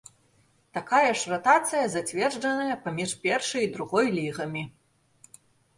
Такая 0.77 1.11
ж 1.23 1.33
ратацыя 1.33 1.83
зацверджаная 1.97 2.77
паміж 2.87 3.09
першай 3.27 3.61
і 3.69 3.73
другой 3.79 4.05
лігамі. 4.19 4.63